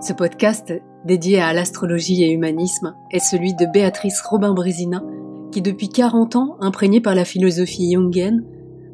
[0.00, 0.72] Ce podcast,
[1.04, 5.02] dédié à l'astrologie et humanisme, est celui de Béatrice Robin-Brésina,
[5.50, 8.44] qui depuis 40 ans, imprégnée par la philosophie jungienne,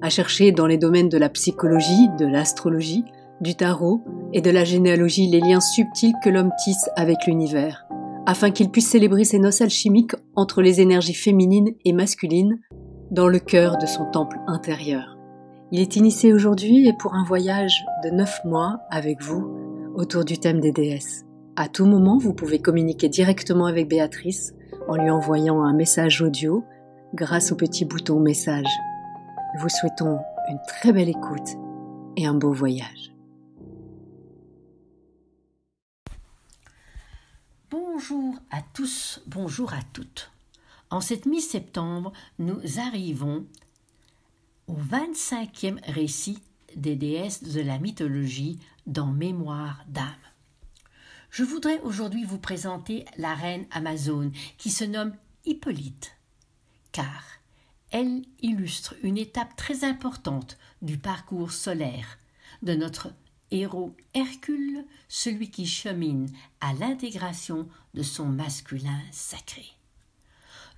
[0.01, 3.05] a cherché dans les domaines de la psychologie, de l'astrologie,
[3.41, 4.01] du tarot
[4.33, 7.87] et de la généalogie les liens subtils que l'homme tisse avec l'univers,
[8.27, 12.61] afin qu'il puisse célébrer ses noces alchimiques entre les énergies féminines et masculines
[13.11, 15.19] dans le cœur de son temple intérieur.
[15.71, 19.64] Il est initié aujourd'hui et pour un voyage de 9 mois avec vous
[19.95, 21.25] autour du thème des déesses.
[21.57, 24.53] À tout moment, vous pouvez communiquer directement avec Béatrice
[24.89, 26.65] en lui envoyant un message audio
[27.15, 28.67] grâce au petit bouton message.
[29.55, 31.57] Nous vous souhaitons une très belle écoute
[32.17, 33.13] et un beau voyage.
[37.71, 40.31] Bonjour à tous, bonjour à toutes.
[40.91, 43.47] En cette mi-septembre, nous arrivons
[44.67, 46.43] au 25e récit
[46.77, 50.07] des déesses de la mythologie dans Mémoire d'âme.
[51.31, 56.17] Je voudrais aujourd'hui vous présenter la reine Amazone qui se nomme Hippolyte,
[56.93, 57.25] car
[57.91, 62.19] elle illustre une étape très importante du parcours solaire
[62.63, 63.13] de notre
[63.51, 66.29] héros Hercule, celui qui chemine
[66.61, 69.65] à l'intégration de son masculin sacré.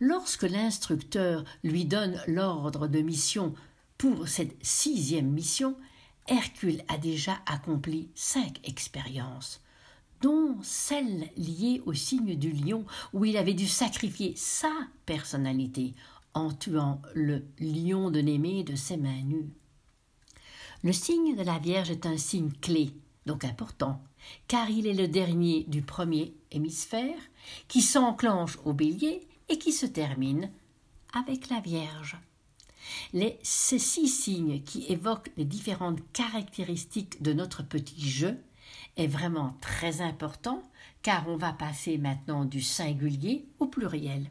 [0.01, 3.55] Lorsque l'instructeur lui donne l'ordre de mission
[3.99, 5.77] pour cette sixième mission,
[6.29, 9.63] Hercule a déjà accompli cinq expériences,
[10.21, 14.73] dont celle liée au signe du lion, où il avait dû sacrifier sa
[15.07, 15.95] personnalité
[16.35, 19.51] en tuant le lion de Némée de ses mains nues.
[20.83, 22.93] Le signe de la Vierge est un signe clé,
[23.25, 24.03] donc important,
[24.47, 27.19] car il est le dernier du premier hémisphère,
[27.69, 30.51] qui s'enclenche au bélier et qui se termine
[31.15, 32.19] avec la Vierge.
[33.13, 38.39] Les, ces six signes qui évoquent les différentes caractéristiques de notre petit jeu
[38.97, 40.63] est vraiment très important
[41.03, 44.31] car on va passer maintenant du singulier au pluriel.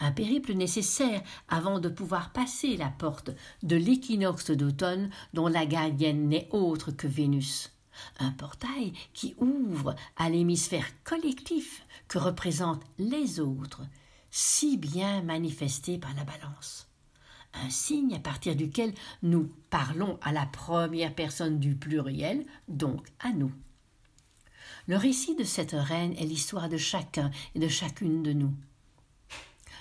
[0.00, 3.30] Un périple nécessaire avant de pouvoir passer la porte
[3.62, 7.72] de l'équinoxe d'automne dont la gardienne n'est autre que Vénus.
[8.18, 13.82] Un portail qui ouvre à l'hémisphère collectif que représentent les autres,
[14.30, 16.86] si bien manifesté par la balance
[17.54, 18.92] un signe à partir duquel
[19.22, 23.52] nous parlons à la première personne du pluriel, donc à nous.
[24.86, 28.54] Le récit de cette reine est l'histoire de chacun et de chacune de nous.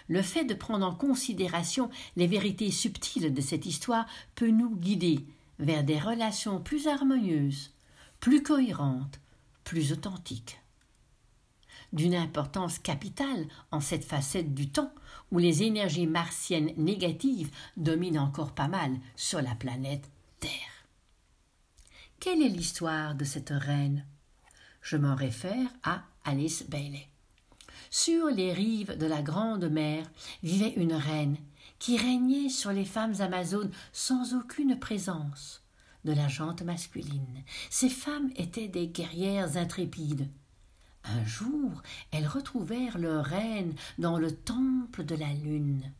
[0.08, 4.06] Le fait de prendre en considération les vérités subtiles de cette histoire
[4.36, 5.26] peut nous guider
[5.60, 7.74] vers des relations plus harmonieuses,
[8.20, 9.20] plus cohérentes,
[9.64, 10.60] plus authentiques
[11.96, 14.94] d'une importance capitale en cette facette du temps
[15.32, 20.52] où les énergies martiennes négatives dominent encore pas mal sur la planète Terre.
[22.20, 24.06] Quelle est l'histoire de cette reine?
[24.82, 27.08] Je m'en réfère à Alice Bailey.
[27.90, 30.10] Sur les rives de la Grande Mer
[30.44, 31.38] vivait une reine
[31.80, 35.64] qui régnait sur les femmes amazones sans aucune présence
[36.04, 37.44] de la jante masculine.
[37.70, 40.30] Ces femmes étaient des guerrières intrépides,
[41.06, 45.92] un jour, elles retrouvèrent leur reine dans le temple de la lune,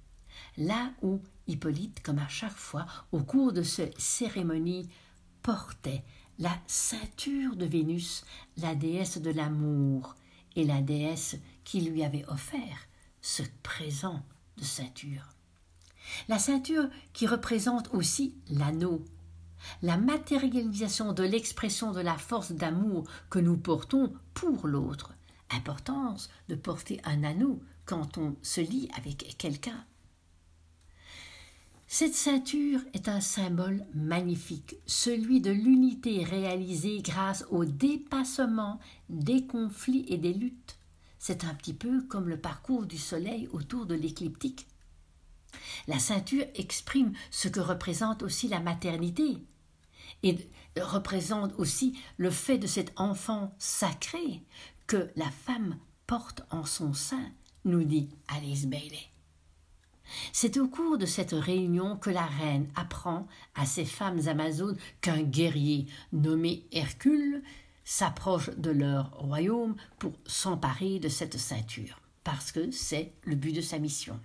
[0.58, 4.90] là où Hippolyte, comme à chaque fois, au cours de cette cérémonie,
[5.42, 6.04] portait
[6.40, 8.26] la ceinture de Vénus,
[8.58, 10.16] la déesse de l'amour,
[10.56, 12.88] et la déesse qui lui avait offert
[13.22, 14.24] ce présent
[14.58, 15.30] de ceinture.
[16.28, 19.04] La ceinture qui représente aussi l'anneau,
[19.82, 25.14] la matérialisation de l'expression de la force d'amour que nous portons pour l'autre.
[25.52, 29.86] Importance de porter un anneau quand on se lie avec quelqu'un.
[31.88, 40.06] Cette ceinture est un symbole magnifique, celui de l'unité réalisée grâce au dépassement des conflits
[40.10, 40.78] et des luttes.
[41.20, 44.68] C'est un petit peu comme le parcours du soleil autour de l'écliptique.
[45.88, 49.38] La ceinture exprime ce que représente aussi la maternité,
[50.24, 50.38] et
[50.80, 54.42] représente aussi le fait de cet enfant sacré
[54.88, 57.32] que la femme porte en son sein,
[57.64, 59.10] nous dit Alice Bailey.
[60.34, 65.24] C'est au cours de cette réunion que la reine apprend à ces femmes amazones qu'un
[65.24, 67.42] guerrier nommé Hercule
[67.84, 73.62] s'approche de leur royaume pour s'emparer de cette ceinture, parce que c'est le but de
[73.62, 74.20] sa mission.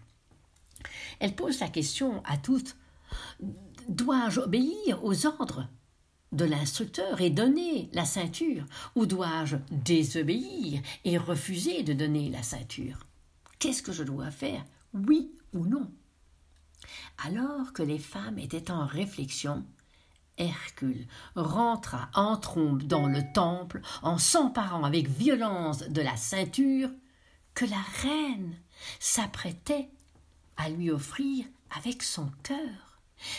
[1.19, 2.76] Elle pose la question à toutes
[3.90, 5.66] Dois-je obéir aux ordres
[6.31, 8.64] de l'instructeur et donner la ceinture,
[8.94, 13.00] ou dois-je désobéir et refuser de donner la ceinture?
[13.58, 14.64] Qu'est-ce que je dois faire
[14.94, 15.90] Oui ou non?
[17.25, 19.66] Alors que les femmes étaient en réflexion,
[20.38, 26.90] Hercule rentra en trombe dans le temple en s'emparant avec violence de la ceinture
[27.54, 28.54] que la reine
[29.00, 29.90] s'apprêtait
[30.56, 31.44] à lui offrir
[31.76, 32.89] avec son cœur.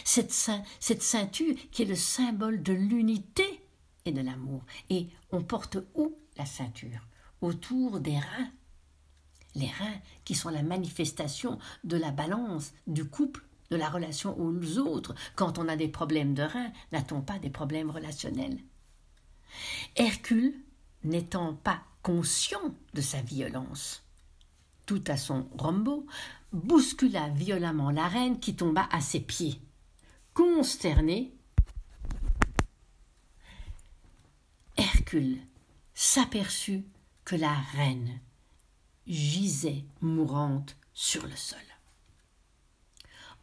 [0.04, 3.62] Cette, ceinture qui est le symbole de l'unité
[4.06, 4.63] et de l'amour.
[4.89, 7.07] Et on porte où la ceinture?
[7.42, 8.51] Autour des reins.
[9.56, 14.78] Les reins qui sont la manifestation de la balance du couple de la relation aux
[14.78, 15.16] autres.
[15.36, 18.60] Quand on a des problèmes de reins, n'a-t-on pas des problèmes relationnels?
[19.95, 20.54] Hercule,
[21.04, 24.04] n'étant pas conscient de sa violence,
[24.86, 26.06] tout à son rombo,
[26.51, 29.60] bouscula violemment la reine qui tomba à ses pieds.
[30.33, 31.33] Consterné,
[34.78, 35.39] Hercule
[35.94, 36.86] s'aperçut
[37.25, 38.22] que la reine
[39.07, 41.60] gisait mourante sur le sol.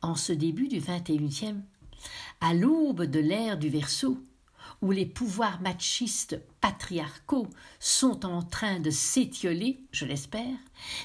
[0.00, 1.56] En ce début du XXIe,
[2.40, 4.24] à l'aube de l'ère du Verseau,
[4.80, 7.48] où les pouvoirs machistes patriarcaux
[7.80, 10.56] sont en train de s'étioler, je l'espère,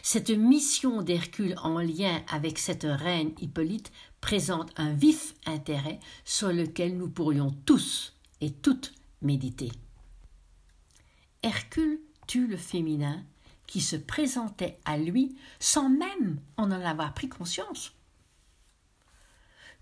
[0.01, 3.91] cette mission d'Hercule en lien avec cette reine Hippolyte
[4.23, 9.69] présente un vif intérêt sur lequel nous pourrions tous et toutes méditer.
[11.43, 13.21] Hercule tue le féminin
[13.67, 17.91] qui se présentait à lui sans même en en avoir pris conscience.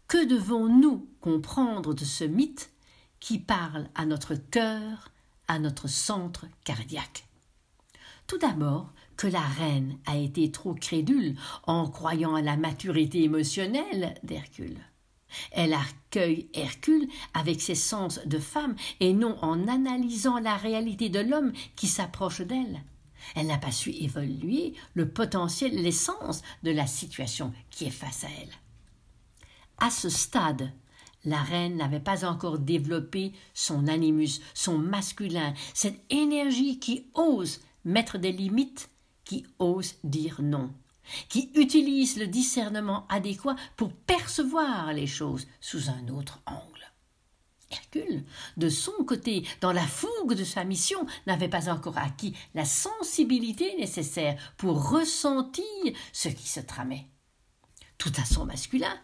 [0.07, 2.71] Que devons-nous comprendre de ce mythe
[3.19, 5.11] qui parle à notre cœur,
[5.47, 7.27] à notre centre cardiaque?
[8.25, 11.35] Tout d'abord, que la reine a été trop crédule
[11.67, 14.79] en croyant à la maturité émotionnelle d'Hercule.
[15.51, 21.19] Elle accueille Hercule avec ses sens de femme et non en analysant la réalité de
[21.19, 22.81] l'homme qui s'approche d'elle.
[23.35, 28.29] Elle n'a pas su évoluer le potentiel, l'essence de la situation qui est face à
[28.41, 28.53] elle.
[29.77, 30.71] À ce stade,
[31.25, 38.17] la reine n'avait pas encore développé son animus, son masculin, cette énergie qui ose mettre
[38.17, 38.90] des limites,
[39.31, 40.73] qui ose dire non,
[41.29, 46.91] qui utilise le discernement adéquat pour percevoir les choses sous un autre angle.
[47.71, 48.25] Hercule,
[48.57, 53.73] de son côté, dans la fougue de sa mission, n'avait pas encore acquis la sensibilité
[53.77, 55.63] nécessaire pour ressentir
[56.11, 57.07] ce qui se tramait.
[57.97, 58.99] Tout à son masculin,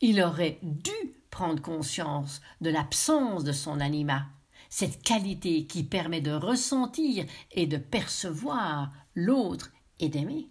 [0.00, 4.24] il aurait dû prendre conscience de l'absence de son anima,
[4.70, 10.48] cette qualité qui permet de ressentir et de percevoir l'autre et d'aimer.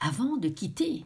[0.00, 1.04] Avant de quitter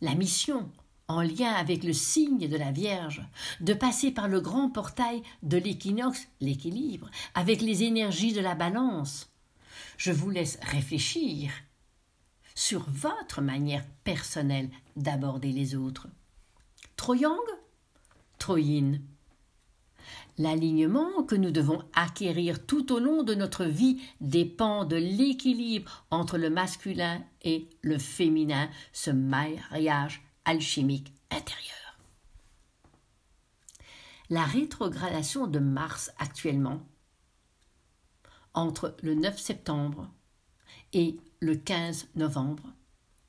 [0.00, 0.70] la mission
[1.08, 3.22] en lien avec le signe de la Vierge,
[3.60, 9.28] de passer par le grand portail de l'équinoxe, l'équilibre, avec les énergies de la balance,
[9.96, 11.50] je vous laisse réfléchir
[12.54, 16.08] sur votre manière personnelle d'aborder les autres.
[16.96, 17.36] Trop yang
[18.38, 19.00] Trop yin
[20.36, 26.38] L'alignement que nous devons acquérir tout au long de notre vie dépend de l'équilibre entre
[26.38, 31.98] le masculin et le féminin, ce mariage alchimique intérieur.
[34.28, 36.80] La rétrogradation de Mars actuellement,
[38.54, 40.10] entre le 9 septembre
[40.92, 42.64] et le 15 novembre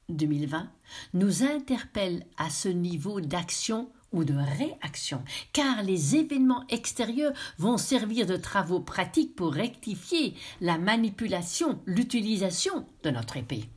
[0.10, 0.72] 2020
[1.13, 5.23] nous interpelle à ce niveau d'action ou de réaction,
[5.53, 13.12] car les événements extérieurs vont servir de travaux pratiques pour rectifier la manipulation, l'utilisation de
[13.12, 13.69] notre épée.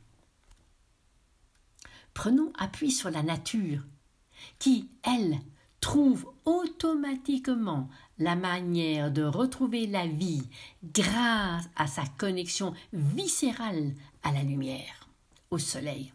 [2.13, 3.83] Prenons appui sur la nature,
[4.57, 5.39] qui, elle,
[5.81, 10.43] trouve automatiquement la manière de retrouver la vie
[10.83, 13.93] grâce à sa connexion viscérale
[14.23, 15.07] à la lumière,
[15.51, 16.11] au soleil.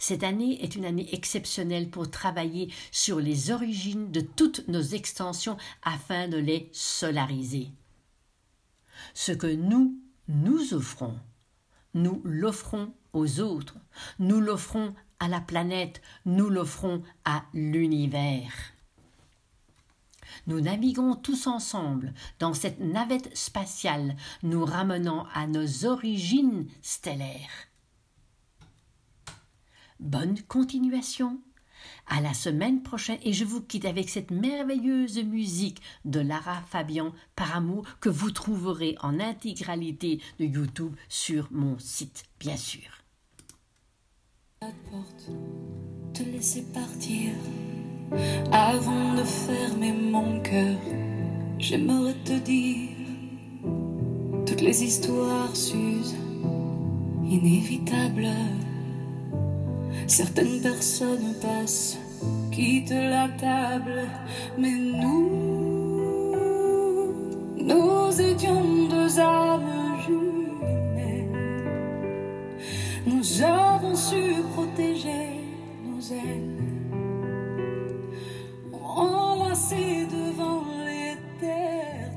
[0.00, 5.58] Cette année est une année exceptionnelle pour travailler sur les origines de toutes nos extensions
[5.82, 7.68] afin de les solariser.
[9.12, 11.18] Ce que nous nous offrons,
[11.92, 13.76] nous l'offrons aux autres,
[14.18, 18.54] nous l'offrons à la planète, nous l'offrons à l'univers.
[20.46, 27.69] Nous naviguons tous ensemble dans cette navette spatiale, nous ramenant à nos origines stellaires.
[30.00, 31.38] Bonne continuation.
[32.08, 37.12] À la semaine prochaine et je vous quitte avec cette merveilleuse musique de Lara Fabian
[37.36, 43.04] par amour que vous trouverez en intégralité de YouTube sur mon site, bien sûr.
[46.14, 47.32] te laisser partir
[48.52, 50.78] avant de fermer mon cœur.
[51.58, 52.96] J'aimerais te dire
[54.46, 56.16] toutes les histoires s'usent,
[57.22, 58.28] inévitables.
[60.06, 61.98] Certaines personnes passent
[62.50, 64.08] quitte la table,
[64.58, 66.32] mais nous,
[67.56, 71.30] nous étions deux âmes jumelles.
[73.06, 75.40] Nous avons su protéger
[75.84, 76.58] nos ailes,
[78.72, 82.10] enlacées devant l'éternel.